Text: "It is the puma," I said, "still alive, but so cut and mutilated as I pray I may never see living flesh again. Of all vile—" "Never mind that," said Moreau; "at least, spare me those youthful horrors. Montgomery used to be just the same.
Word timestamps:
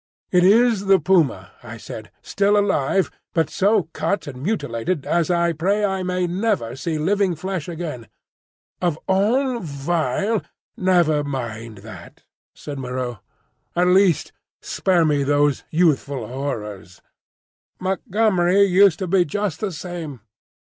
"It 0.31 0.43
is 0.43 0.87
the 0.87 0.97
puma," 0.99 1.51
I 1.61 1.77
said, 1.77 2.09
"still 2.23 2.57
alive, 2.57 3.11
but 3.35 3.51
so 3.51 3.83
cut 3.93 4.25
and 4.25 4.41
mutilated 4.41 5.05
as 5.05 5.29
I 5.29 5.53
pray 5.53 5.85
I 5.85 6.01
may 6.01 6.25
never 6.25 6.75
see 6.75 6.97
living 6.97 7.35
flesh 7.35 7.67
again. 7.69 8.07
Of 8.81 8.97
all 9.07 9.59
vile—" 9.59 10.41
"Never 10.75 11.23
mind 11.23 11.79
that," 11.85 12.23
said 12.55 12.79
Moreau; 12.79 13.19
"at 13.75 13.89
least, 13.89 14.31
spare 14.59 15.05
me 15.05 15.21
those 15.23 15.65
youthful 15.69 16.27
horrors. 16.27 16.99
Montgomery 17.79 18.63
used 18.63 18.97
to 19.05 19.07
be 19.07 19.23
just 19.23 19.59
the 19.59 19.71
same. 19.71 20.21